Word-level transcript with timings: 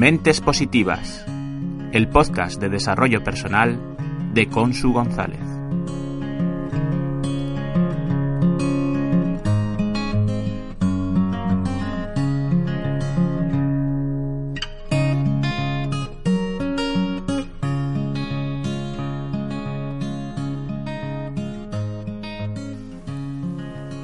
Mentes 0.00 0.40
Positivas, 0.40 1.26
el 1.92 2.08
podcast 2.08 2.58
de 2.58 2.70
desarrollo 2.70 3.22
personal 3.22 3.78
de 4.32 4.48
Consu 4.48 4.94
González. 4.94 5.38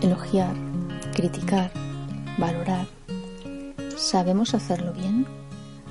Elogiar, 0.03 0.55
criticar, 1.15 1.71
valorar. 2.37 2.87
¿Sabemos 3.97 4.53
hacerlo 4.53 4.93
bien? 4.93 5.46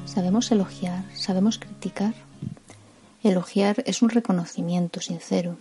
¿Sabemos 0.05 0.51
elogiar? 0.51 1.03
¿Sabemos 1.15 1.57
criticar? 1.57 2.13
Elogiar 3.23 3.83
es 3.87 4.03
un 4.03 4.09
reconocimiento 4.09 5.01
sincero, 5.01 5.57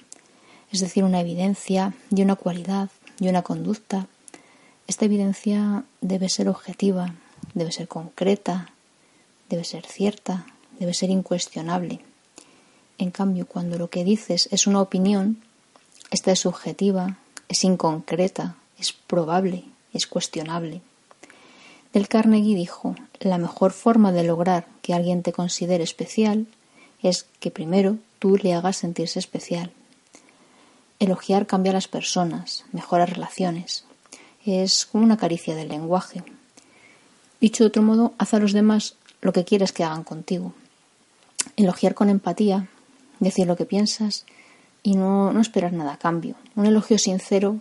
es 0.71 0.81
decir, 0.81 1.03
una 1.03 1.21
evidencia 1.21 1.95
de 2.11 2.23
una 2.23 2.37
cualidad, 2.37 2.91
de 3.19 3.31
una 3.31 3.43
conducta. 3.43 4.07
Esta 4.87 5.07
evidencia 5.07 5.85
debe 6.03 6.29
ser 6.29 6.49
objetiva, 6.49 7.15
debe 7.55 7.73
ser 7.73 7.89
concreta, 7.89 8.71
debe 9.49 9.65
ser 9.65 9.87
cierta, 9.87 10.47
debe 10.79 10.93
ser 10.93 11.09
incuestionable. 11.09 12.01
En 12.99 13.11
cambio, 13.11 13.47
cuando 13.47 13.79
lo 13.79 13.89
que 13.89 14.05
dices 14.05 14.49
es 14.53 14.67
una 14.67 14.83
opinión, 14.83 15.43
esta 16.11 16.33
es 16.33 16.41
subjetiva, 16.41 17.17
es 17.49 17.65
inconcreta, 17.65 18.57
es 18.79 18.93
probable, 18.93 19.65
es 19.95 20.07
cuestionable. 20.07 20.83
Del 21.95 22.09
Carnegie 22.09 22.57
dijo, 22.57 22.97
la 23.21 23.39
mejor 23.39 23.71
forma 23.71 24.11
de 24.11 24.25
lograr 24.25 24.67
que 24.83 24.95
alguien 24.95 25.23
te 25.23 25.33
considere 25.33 25.85
especial 25.85 26.49
es 27.01 27.27
que 27.39 27.53
primero 27.53 27.99
tú 28.19 28.37
le 28.37 28.53
hagas 28.53 28.79
sentirse 28.79 29.21
especial. 29.21 29.71
Elogiar 30.99 31.47
cambia 31.47 31.71
a 31.71 31.75
las 31.75 31.87
personas, 31.87 32.65
mejora 32.73 33.07
relaciones. 33.07 33.85
Es 34.45 34.87
como 34.87 35.05
una 35.05 35.17
caricia 35.17 35.55
del 35.55 35.69
lenguaje. 35.69 36.25
Dicho 37.41 37.63
de 37.63 37.69
otro 37.69 37.83
modo, 37.83 38.13
haz 38.19 38.35
a 38.35 38.41
los 38.41 38.53
demás 38.53 38.97
lo 39.21 39.33
que 39.33 39.45
quieres 39.45 39.71
que 39.71 39.85
hagan 39.85 40.03
contigo. 40.03 40.53
Elogiar 41.57 41.95
con 41.95 42.11
empatía, 42.11 42.67
decir 43.21 43.47
lo 43.47 43.57
que 43.57 43.67
piensas 43.67 44.27
y 44.83 44.97
no, 44.97 45.33
no 45.33 45.41
esperar 45.41 45.73
nada 45.73 45.93
a 45.93 45.99
cambio. 45.99 46.35
Un 46.57 46.67
elogio 46.67 46.99
sincero 46.99 47.61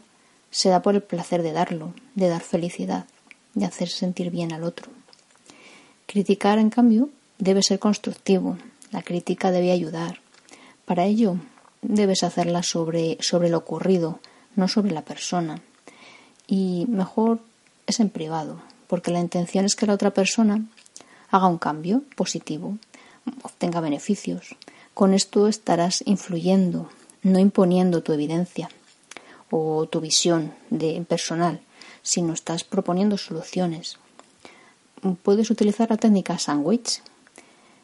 se 0.49 0.69
da 0.69 0.81
por 0.81 0.95
el 0.95 1.03
placer 1.03 1.43
de 1.43 1.51
darlo, 1.51 1.93
de 2.15 2.29
dar 2.29 2.41
felicidad 2.41 3.05
de 3.53 3.65
hacer 3.65 3.89
sentir 3.89 4.29
bien 4.31 4.53
al 4.53 4.63
otro. 4.63 4.91
Criticar, 6.05 6.59
en 6.59 6.69
cambio, 6.69 7.09
debe 7.37 7.63
ser 7.63 7.79
constructivo. 7.79 8.57
La 8.91 9.01
crítica 9.01 9.51
debe 9.51 9.71
ayudar. 9.71 10.19
Para 10.85 11.05
ello, 11.05 11.37
debes 11.81 12.23
hacerla 12.23 12.63
sobre, 12.63 13.17
sobre 13.21 13.49
lo 13.49 13.59
ocurrido, 13.59 14.19
no 14.55 14.67
sobre 14.67 14.91
la 14.91 15.03
persona. 15.03 15.61
Y 16.47 16.85
mejor 16.89 17.39
es 17.87 17.99
en 17.99 18.09
privado, 18.09 18.61
porque 18.87 19.11
la 19.11 19.19
intención 19.19 19.65
es 19.65 19.75
que 19.75 19.85
la 19.85 19.93
otra 19.93 20.11
persona 20.11 20.65
haga 21.29 21.47
un 21.47 21.57
cambio 21.57 22.03
positivo, 22.15 22.77
obtenga 23.41 23.81
beneficios. 23.81 24.55
Con 24.93 25.13
esto 25.13 25.47
estarás 25.47 26.03
influyendo, 26.05 26.89
no 27.23 27.39
imponiendo 27.39 28.03
tu 28.03 28.13
evidencia 28.13 28.69
o 29.49 29.87
tu 29.87 29.99
visión 29.99 30.53
de 30.69 31.03
personal, 31.07 31.61
no 32.21 32.33
estás 32.33 32.63
proponiendo 32.63 33.17
soluciones. 33.17 33.97
Puedes 35.23 35.49
utilizar 35.49 35.89
la 35.89 35.97
técnica 35.97 36.37
sándwich. 36.37 37.01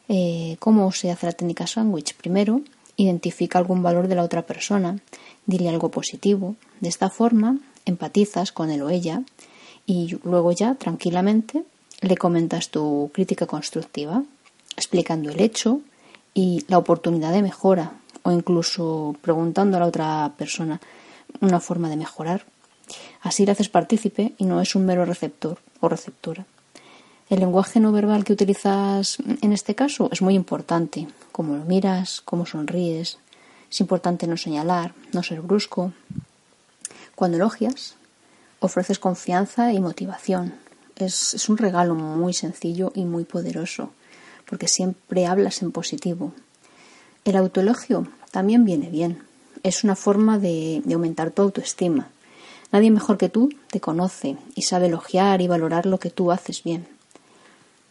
Eh, 0.08 0.56
¿Cómo 0.58 0.92
se 0.92 1.10
hace 1.10 1.26
la 1.26 1.32
técnica 1.32 1.66
sándwich? 1.66 2.14
Primero, 2.14 2.60
identifica 2.96 3.58
algún 3.58 3.82
valor 3.82 4.08
de 4.08 4.14
la 4.14 4.22
otra 4.22 4.42
persona, 4.42 4.98
dile 5.46 5.68
algo 5.68 5.90
positivo. 5.90 6.56
De 6.80 6.88
esta 6.88 7.10
forma, 7.10 7.58
empatizas 7.86 8.52
con 8.52 8.70
él 8.70 8.82
o 8.82 8.90
ella 8.90 9.22
y 9.86 10.18
luego 10.22 10.52
ya, 10.52 10.74
tranquilamente, 10.74 11.64
le 12.00 12.16
comentas 12.16 12.70
tu 12.70 13.10
crítica 13.12 13.46
constructiva, 13.46 14.22
explicando 14.76 15.30
el 15.30 15.40
hecho 15.40 15.80
y 16.34 16.64
la 16.68 16.78
oportunidad 16.78 17.32
de 17.32 17.42
mejora 17.42 17.92
o 18.22 18.32
incluso 18.32 19.16
preguntando 19.22 19.76
a 19.76 19.80
la 19.80 19.86
otra 19.86 20.32
persona 20.36 20.80
una 21.40 21.60
forma 21.60 21.88
de 21.88 21.96
mejorar. 21.96 22.44
Así 23.22 23.44
le 23.44 23.52
haces 23.52 23.68
partícipe 23.68 24.34
y 24.38 24.44
no 24.44 24.60
es 24.60 24.74
un 24.74 24.86
mero 24.86 25.04
receptor 25.04 25.58
o 25.80 25.88
receptora. 25.88 26.46
El 27.28 27.40
lenguaje 27.40 27.78
no 27.78 27.92
verbal 27.92 28.24
que 28.24 28.32
utilizas 28.32 29.18
en 29.40 29.52
este 29.52 29.74
caso 29.74 30.08
es 30.10 30.20
muy 30.20 30.34
importante. 30.34 31.06
Cómo 31.30 31.56
lo 31.56 31.64
miras, 31.64 32.22
cómo 32.22 32.44
sonríes. 32.44 33.18
Es 33.70 33.80
importante 33.80 34.26
no 34.26 34.36
señalar, 34.36 34.94
no 35.12 35.22
ser 35.22 35.40
brusco. 35.40 35.92
Cuando 37.14 37.36
elogias, 37.36 37.94
ofreces 38.58 38.98
confianza 38.98 39.72
y 39.72 39.80
motivación. 39.80 40.54
Es, 40.96 41.48
un 41.48 41.56
regalo 41.56 41.94
muy 41.94 42.32
sencillo 42.32 42.90
y 42.96 43.04
muy 43.04 43.24
poderoso, 43.24 43.92
porque 44.48 44.66
siempre 44.66 45.26
hablas 45.26 45.62
en 45.62 45.70
positivo. 45.70 46.32
El 47.24 47.36
autoelogio 47.36 48.08
también 48.32 48.64
viene 48.64 48.90
bien. 48.90 49.22
Es 49.62 49.84
una 49.84 49.94
forma 49.94 50.38
de 50.38 50.82
aumentar 50.92 51.30
tu 51.30 51.42
autoestima 51.42 52.10
Nadie 52.72 52.90
mejor 52.90 53.18
que 53.18 53.28
tú 53.28 53.50
te 53.68 53.80
conoce 53.80 54.36
y 54.54 54.62
sabe 54.62 54.86
elogiar 54.86 55.40
y 55.40 55.48
valorar 55.48 55.86
lo 55.86 55.98
que 55.98 56.10
tú 56.10 56.30
haces 56.30 56.62
bien. 56.62 56.86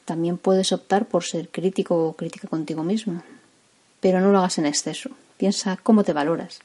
También 0.06 0.38
puedes 0.38 0.72
optar 0.72 1.06
por 1.08 1.24
ser 1.24 1.50
crítico 1.50 2.08
o 2.08 2.14
crítica 2.14 2.48
contigo 2.48 2.84
mismo, 2.84 3.22
pero 4.00 4.22
no 4.22 4.32
lo 4.32 4.40
hagas 4.40 4.58
en 4.58 4.66
exceso. 4.66 5.12
Piensa 5.38 5.78
cómo 5.84 6.04
te 6.04 6.14
valoras. 6.14 6.60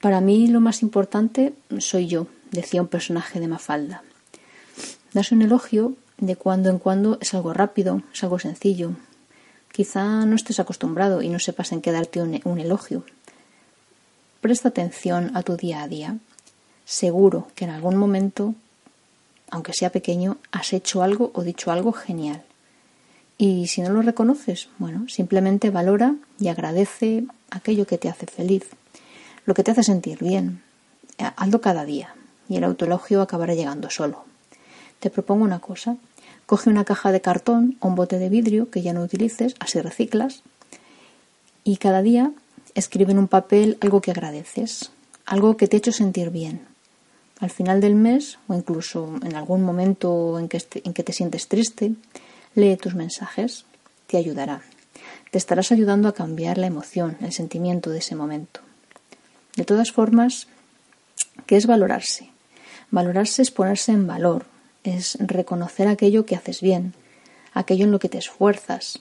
Para 0.00 0.20
mí 0.20 0.48
lo 0.48 0.60
más 0.60 0.82
importante 0.82 1.52
soy 1.78 2.06
yo, 2.06 2.26
decía 2.50 2.82
un 2.82 2.88
personaje 2.88 3.38
de 3.38 3.48
Mafalda. 3.48 4.02
Darse 5.12 5.34
un 5.34 5.42
elogio 5.42 5.94
de 6.18 6.36
cuando 6.36 6.70
en 6.70 6.78
cuando 6.78 7.18
es 7.20 7.34
algo 7.34 7.52
rápido, 7.52 8.02
es 8.12 8.22
algo 8.22 8.38
sencillo. 8.38 8.92
Quizá 9.72 10.24
no 10.24 10.36
estés 10.36 10.58
acostumbrado 10.58 11.20
y 11.20 11.28
no 11.28 11.38
sepas 11.38 11.72
en 11.72 11.82
qué 11.82 11.92
darte 11.92 12.22
un, 12.22 12.40
un 12.44 12.58
elogio. 12.58 13.04
Presta 14.40 14.70
atención 14.70 15.36
a 15.36 15.42
tu 15.42 15.56
día 15.56 15.82
a 15.82 15.88
día 15.88 16.18
seguro 16.86 17.48
que 17.54 17.64
en 17.64 17.72
algún 17.72 17.96
momento, 17.96 18.54
aunque 19.50 19.74
sea 19.74 19.90
pequeño, 19.90 20.38
has 20.52 20.72
hecho 20.72 21.02
algo 21.02 21.32
o 21.34 21.42
dicho 21.42 21.70
algo 21.70 21.92
genial. 21.92 22.42
Y 23.36 23.66
si 23.66 23.82
no 23.82 23.90
lo 23.90 24.00
reconoces, 24.00 24.70
bueno, 24.78 25.06
simplemente 25.08 25.68
valora 25.68 26.14
y 26.40 26.48
agradece 26.48 27.24
aquello 27.50 27.86
que 27.86 27.98
te 27.98 28.08
hace 28.08 28.26
feliz, 28.26 28.64
lo 29.44 29.52
que 29.52 29.62
te 29.62 29.72
hace 29.72 29.82
sentir 29.82 30.18
bien. 30.20 30.62
Hazlo 31.18 31.60
cada 31.60 31.84
día 31.84 32.14
y 32.48 32.56
el 32.56 32.64
autoelogio 32.64 33.20
acabará 33.20 33.54
llegando 33.54 33.90
solo. 33.90 34.24
Te 35.00 35.10
propongo 35.10 35.44
una 35.44 35.58
cosa. 35.58 35.96
Coge 36.46 36.70
una 36.70 36.84
caja 36.84 37.10
de 37.10 37.20
cartón 37.20 37.76
o 37.80 37.88
un 37.88 37.96
bote 37.96 38.20
de 38.20 38.28
vidrio 38.28 38.70
que 38.70 38.80
ya 38.80 38.92
no 38.92 39.02
utilices, 39.02 39.56
así 39.58 39.80
reciclas, 39.80 40.44
y 41.64 41.78
cada 41.78 42.02
día 42.02 42.30
escribe 42.76 43.10
en 43.10 43.18
un 43.18 43.26
papel 43.26 43.78
algo 43.80 44.00
que 44.00 44.12
agradeces, 44.12 44.92
algo 45.24 45.56
que 45.56 45.66
te 45.66 45.76
ha 45.76 45.78
hecho 45.78 45.90
sentir 45.90 46.30
bien, 46.30 46.60
al 47.40 47.50
final 47.50 47.80
del 47.80 47.94
mes 47.94 48.38
o 48.48 48.54
incluso 48.54 49.14
en 49.22 49.36
algún 49.36 49.62
momento 49.62 50.38
en 50.38 50.48
que, 50.48 50.62
en 50.84 50.92
que 50.92 51.02
te 51.02 51.12
sientes 51.12 51.48
triste, 51.48 51.92
lee 52.54 52.76
tus 52.76 52.94
mensajes, 52.94 53.64
te 54.06 54.16
ayudará. 54.16 54.62
Te 55.30 55.38
estarás 55.38 55.72
ayudando 55.72 56.08
a 56.08 56.14
cambiar 56.14 56.56
la 56.58 56.66
emoción, 56.66 57.16
el 57.20 57.32
sentimiento 57.32 57.90
de 57.90 57.98
ese 57.98 58.14
momento. 58.14 58.60
De 59.56 59.64
todas 59.64 59.92
formas, 59.92 60.48
¿qué 61.46 61.56
es 61.56 61.66
valorarse? 61.66 62.30
Valorarse 62.90 63.42
es 63.42 63.50
ponerse 63.50 63.92
en 63.92 64.06
valor, 64.06 64.46
es 64.84 65.18
reconocer 65.20 65.88
aquello 65.88 66.24
que 66.24 66.36
haces 66.36 66.60
bien, 66.60 66.94
aquello 67.52 67.84
en 67.84 67.90
lo 67.90 67.98
que 67.98 68.08
te 68.08 68.18
esfuerzas. 68.18 69.00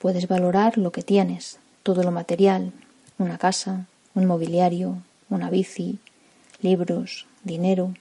Puedes 0.00 0.28
valorar 0.28 0.78
lo 0.78 0.92
que 0.92 1.02
tienes, 1.02 1.58
todo 1.82 2.02
lo 2.02 2.10
material, 2.10 2.72
una 3.18 3.38
casa, 3.38 3.86
un 4.14 4.26
mobiliario, 4.26 4.98
una 5.28 5.50
bici, 5.50 5.98
libros, 6.60 7.26
dinero. 7.44 7.94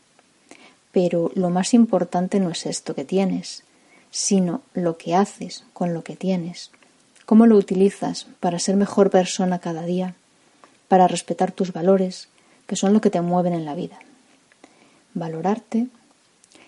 Pero 0.91 1.31
lo 1.35 1.49
más 1.49 1.73
importante 1.73 2.39
no 2.39 2.49
es 2.51 2.65
esto 2.65 2.95
que 2.95 3.05
tienes, 3.05 3.63
sino 4.11 4.61
lo 4.73 4.97
que 4.97 5.15
haces 5.15 5.65
con 5.73 5.93
lo 5.93 6.03
que 6.03 6.15
tienes. 6.15 6.71
¿Cómo 7.25 7.47
lo 7.47 7.57
utilizas 7.57 8.27
para 8.39 8.59
ser 8.59 8.75
mejor 8.75 9.09
persona 9.09 9.59
cada 9.59 9.83
día? 9.83 10.15
Para 10.87 11.07
respetar 11.07 11.51
tus 11.51 11.73
valores, 11.73 12.29
que 12.67 12.75
son 12.75 12.93
lo 12.93 13.01
que 13.01 13.09
te 13.09 13.21
mueven 13.21 13.53
en 13.53 13.65
la 13.65 13.75
vida. 13.75 13.99
Valorarte 15.13 15.87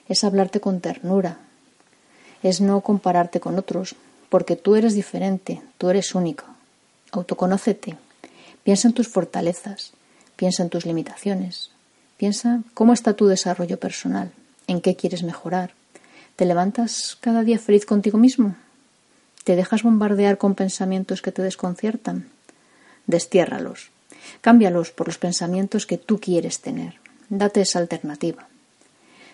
es 0.08 0.24
hablarte 0.24 0.60
con 0.60 0.82
ternura, 0.82 1.38
es 2.44 2.62
no 2.62 2.82
compararte 2.82 3.40
con 3.40 3.58
otros, 3.58 3.96
porque 4.30 4.56
tú 4.56 4.76
eres 4.76 4.94
diferente, 4.94 5.62
tú 5.78 5.90
eres 5.90 6.16
único. 6.16 6.46
Autoconócete, 7.12 7.98
piensa 8.64 8.88
en 8.88 8.94
tus 8.94 9.08
fortalezas, 9.08 9.94
piensa 10.36 10.64
en 10.64 10.70
tus 10.70 10.86
limitaciones, 10.86 11.72
Piensa 12.18 12.62
cómo 12.74 12.94
está 12.94 13.14
tu 13.14 13.28
desarrollo 13.28 13.80
personal, 13.80 14.32
en 14.66 14.82
qué 14.82 14.96
quieres 14.96 15.22
mejorar. 15.22 15.74
¿Te 16.36 16.46
levantas 16.46 17.18
cada 17.22 17.44
día 17.44 17.60
feliz 17.60 17.86
contigo 17.86 18.18
mismo? 18.18 18.56
¿Te 19.44 19.56
dejas 19.56 19.84
bombardear 19.84 20.40
con 20.40 20.56
pensamientos 20.56 21.22
que 21.22 21.32
te 21.32 21.44
desconciertan? 21.44 22.28
Destiérralos. 23.06 23.92
Cámbialos 24.42 24.92
por 24.92 25.08
los 25.08 25.20
pensamientos 25.20 25.86
que 25.86 25.98
tú 25.98 26.20
quieres 26.20 26.60
tener. 26.60 26.96
Date 27.30 27.62
esa 27.62 27.80
alternativa. 27.80 28.48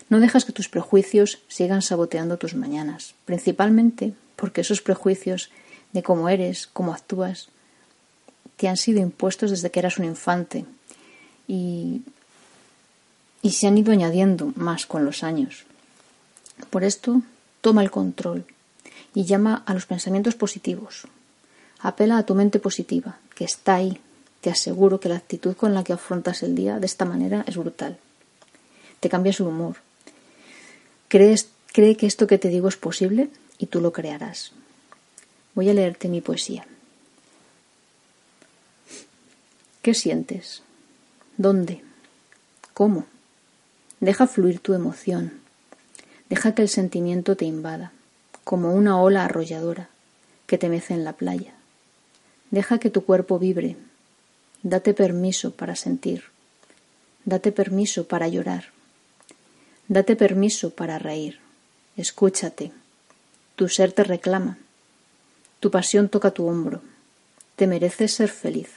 No 0.09 0.19
dejas 0.19 0.43
que 0.43 0.51
tus 0.51 0.67
prejuicios 0.67 1.39
sigan 1.47 1.81
saboteando 1.81 2.37
tus 2.37 2.53
mañanas, 2.53 3.15
principalmente 3.25 4.13
porque 4.35 4.61
esos 4.61 4.81
prejuicios 4.81 5.51
de 5.93 6.03
cómo 6.03 6.27
eres, 6.27 6.67
cómo 6.67 6.93
actúas, 6.93 7.47
te 8.57 8.67
han 8.67 8.77
sido 8.77 8.99
impuestos 8.99 9.51
desde 9.51 9.71
que 9.71 9.79
eras 9.79 9.97
un 9.97 10.05
infante 10.05 10.65
y, 11.47 12.01
y 13.43 13.51
se 13.51 13.67
han 13.67 13.77
ido 13.77 13.91
añadiendo 13.91 14.53
más 14.55 14.87
con 14.87 15.05
los 15.05 15.21
años. 15.21 15.65
Por 16.71 16.83
esto, 16.83 17.21
toma 17.61 17.83
el 17.83 17.91
control 17.91 18.45
y 19.13 19.25
llama 19.25 19.63
a 19.67 19.73
los 19.73 19.85
pensamientos 19.85 20.33
positivos. 20.33 21.03
Apela 21.79 22.17
a 22.17 22.25
tu 22.25 22.33
mente 22.33 22.59
positiva, 22.59 23.19
que 23.35 23.43
está 23.43 23.75
ahí. 23.75 23.99
Te 24.39 24.49
aseguro 24.49 24.99
que 24.99 25.09
la 25.09 25.17
actitud 25.17 25.55
con 25.55 25.73
la 25.73 25.83
que 25.83 25.93
afrontas 25.93 26.41
el 26.41 26.55
día 26.55 26.79
de 26.79 26.85
esta 26.85 27.05
manera 27.05 27.43
es 27.45 27.57
brutal. 27.57 27.99
Te 29.01 29.09
cambia 29.09 29.33
su 29.33 29.45
humor. 29.45 29.75
Crees, 31.09 31.49
cree 31.67 31.97
que 31.97 32.07
esto 32.07 32.25
que 32.27 32.39
te 32.39 32.47
digo 32.47 32.69
es 32.69 32.77
posible 32.77 33.29
y 33.57 33.67
tú 33.67 33.81
lo 33.81 33.91
crearás. 33.91 34.53
Voy 35.53 35.69
a 35.69 35.73
leerte 35.73 36.07
mi 36.07 36.21
poesía. 36.21 36.65
¿Qué 39.81 39.93
sientes? 39.93 40.63
¿Dónde? 41.37 41.83
¿Cómo? 42.73 43.05
Deja 44.03 44.27
fluir 44.27 44.59
tu 44.59 44.73
emoción. 44.73 45.31
Deja 46.27 46.53
que 46.53 46.61
el 46.61 46.67
sentimiento 46.67 47.37
te 47.37 47.45
invada, 47.45 47.93
como 48.43 48.73
una 48.73 49.01
ola 49.01 49.23
arrolladora 49.23 49.87
que 50.45 50.57
te 50.57 50.67
mece 50.67 50.93
en 50.93 51.05
la 51.05 51.13
playa. 51.13 51.53
Deja 52.51 52.79
que 52.79 52.89
tu 52.89 53.05
cuerpo 53.05 53.39
vibre. 53.39 53.77
Date 54.61 54.93
permiso 54.93 55.51
para 55.51 55.77
sentir. 55.77 56.25
Date 57.23 57.53
permiso 57.53 58.05
para 58.05 58.27
llorar. 58.27 58.65
Date 59.87 60.17
permiso 60.17 60.71
para 60.71 60.99
reír. 60.99 61.39
Escúchate. 61.95 62.73
Tu 63.55 63.69
ser 63.69 63.93
te 63.93 64.03
reclama. 64.03 64.57
Tu 65.61 65.71
pasión 65.71 66.09
toca 66.09 66.31
tu 66.31 66.45
hombro. 66.45 66.81
Te 67.55 67.67
mereces 67.67 68.13
ser 68.13 68.27
feliz. 68.27 68.67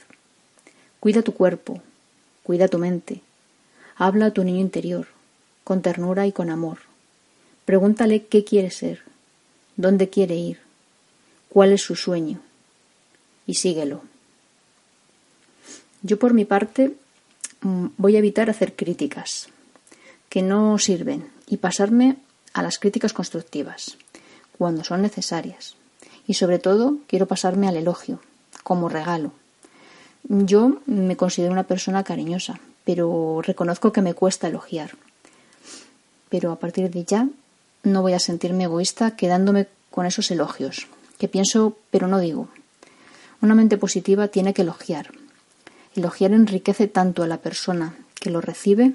Cuida 1.01 1.21
tu 1.21 1.33
cuerpo, 1.33 1.81
cuida 2.43 2.69
tu 2.69 2.77
mente. 2.77 3.19
Habla 3.97 4.27
a 4.27 4.31
tu 4.31 4.45
niño 4.45 4.61
interior, 4.61 5.07
con 5.67 5.81
ternura 5.81 6.25
y 6.25 6.31
con 6.31 6.49
amor. 6.49 6.77
Pregúntale 7.65 8.25
qué 8.27 8.45
quiere 8.45 8.71
ser, 8.71 9.01
dónde 9.75 10.07
quiere 10.07 10.37
ir, 10.37 10.59
cuál 11.49 11.73
es 11.73 11.81
su 11.81 11.97
sueño, 11.97 12.39
y 13.45 13.55
síguelo. 13.55 14.01
Yo 16.03 16.17
por 16.19 16.33
mi 16.33 16.45
parte 16.45 16.95
mm, 17.59 17.87
voy 17.97 18.15
a 18.15 18.19
evitar 18.19 18.49
hacer 18.49 18.77
críticas 18.77 19.49
que 20.29 20.41
no 20.41 20.77
sirven 20.77 21.29
y 21.47 21.57
pasarme 21.57 22.15
a 22.53 22.61
las 22.61 22.79
críticas 22.79 23.11
constructivas, 23.11 23.97
cuando 24.57 24.85
son 24.85 25.01
necesarias. 25.01 25.75
Y 26.27 26.35
sobre 26.35 26.59
todo 26.59 26.99
quiero 27.07 27.25
pasarme 27.25 27.67
al 27.67 27.75
elogio, 27.75 28.21
como 28.63 28.87
regalo, 28.87 29.33
yo 30.29 30.79
me 30.85 31.17
considero 31.17 31.51
una 31.51 31.67
persona 31.67 32.05
cariñosa, 32.05 32.57
pero 32.85 33.41
reconozco 33.41 33.91
que 33.91 34.01
me 34.01 34.13
cuesta 34.13 34.47
elogiar. 34.47 34.91
Pero 36.29 36.51
a 36.51 36.59
partir 36.59 36.89
de 36.89 37.03
ya 37.03 37.29
no 37.83 38.01
voy 38.01 38.13
a 38.13 38.19
sentirme 38.19 38.65
egoísta 38.65 39.15
quedándome 39.15 39.67
con 39.91 40.05
esos 40.05 40.29
elogios, 40.31 40.87
que 41.17 41.27
pienso 41.27 41.77
pero 41.91 42.07
no 42.07 42.19
digo. 42.19 42.49
Una 43.41 43.55
mente 43.55 43.77
positiva 43.77 44.27
tiene 44.27 44.53
que 44.53 44.63
elogiar. 44.63 45.11
Elogiar 45.95 46.33
enriquece 46.33 46.87
tanto 46.87 47.23
a 47.23 47.27
la 47.27 47.37
persona 47.37 47.95
que 48.15 48.29
lo 48.29 48.41
recibe 48.41 48.93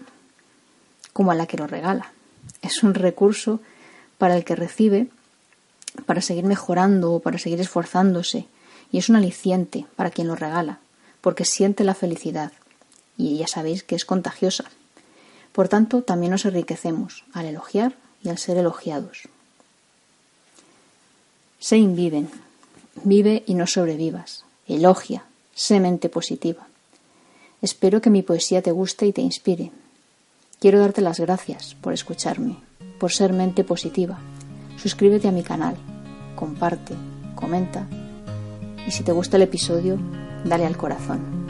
como 1.12 1.30
a 1.30 1.34
la 1.34 1.46
que 1.46 1.56
lo 1.56 1.66
regala. 1.66 2.12
Es 2.60 2.82
un 2.82 2.94
recurso 2.94 3.60
para 4.18 4.36
el 4.36 4.44
que 4.44 4.56
recibe 4.56 5.08
para 6.06 6.22
seguir 6.22 6.44
mejorando 6.44 7.12
o 7.12 7.20
para 7.20 7.38
seguir 7.38 7.60
esforzándose 7.60 8.46
y 8.90 8.98
es 8.98 9.08
un 9.08 9.16
aliciente 9.16 9.86
para 9.96 10.10
quien 10.10 10.28
lo 10.28 10.36
regala 10.36 10.78
porque 11.22 11.44
siente 11.44 11.84
la 11.84 11.94
felicidad 11.94 12.52
y 13.16 13.38
ya 13.38 13.46
sabéis 13.46 13.82
que 13.82 13.94
es 13.94 14.04
contagiosa. 14.04 14.64
Por 15.52 15.68
tanto, 15.68 16.02
también 16.02 16.32
nos 16.32 16.44
enriquecemos 16.44 17.24
al 17.32 17.46
elogiar 17.46 17.94
y 18.24 18.28
al 18.28 18.38
ser 18.38 18.56
elogiados. 18.56 19.28
Sé 21.58 21.76
inviven, 21.76 22.30
vive 23.04 23.44
y 23.46 23.54
no 23.54 23.66
sobrevivas, 23.66 24.44
elogia, 24.66 25.24
sé 25.54 25.78
mente 25.78 26.08
positiva. 26.08 26.66
Espero 27.60 28.00
que 28.00 28.10
mi 28.10 28.22
poesía 28.22 28.62
te 28.62 28.72
guste 28.72 29.06
y 29.06 29.12
te 29.12 29.20
inspire. 29.20 29.70
Quiero 30.58 30.80
darte 30.80 31.00
las 31.00 31.20
gracias 31.20 31.76
por 31.80 31.92
escucharme, 31.92 32.56
por 32.98 33.12
ser 33.12 33.32
mente 33.32 33.62
positiva. 33.62 34.18
Suscríbete 34.76 35.28
a 35.28 35.32
mi 35.32 35.42
canal, 35.42 35.76
comparte, 36.34 36.94
comenta 37.36 37.86
y 38.86 38.90
si 38.90 39.04
te 39.04 39.12
gusta 39.12 39.36
el 39.36 39.44
episodio, 39.44 39.98
dale 40.44 40.66
al 40.66 40.76
corazón. 40.76 41.41